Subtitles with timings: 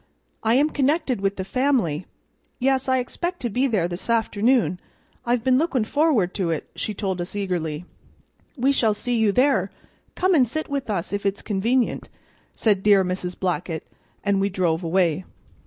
[0.41, 2.07] "I am connected with the family.
[2.57, 4.79] Yes, I expect to be there this afternoon.
[5.27, 7.85] I've been lookin' forward to it," she told us eagerly.
[8.57, 9.69] "We shall see you there.
[10.15, 12.09] Come and sit with us if it's convenient,"
[12.53, 13.39] said dear Mrs.
[13.39, 13.85] Blackett,
[14.23, 15.23] and we drove away.